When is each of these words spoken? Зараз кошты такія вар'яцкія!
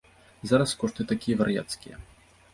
Зараз 0.51 0.73
кошты 0.81 1.05
такія 1.13 1.39
вар'яцкія! 1.43 2.03